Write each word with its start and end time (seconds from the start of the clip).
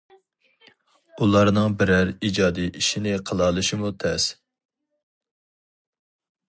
ئۇلارنىڭ 1.25 1.75
بىرەر 1.81 2.09
ئىجادىي 2.29 2.71
ئىشىنى 2.81 3.13
قىلالىشىمۇ 3.31 3.93
تەس. 4.05 4.27